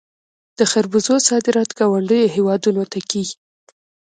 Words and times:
د 0.57 0.59
خربوزو 0.71 1.15
صادرات 1.29 1.69
ګاونډیو 1.79 2.33
هیوادونو 2.35 2.83
ته 2.91 2.99
کیږي. 3.09 3.35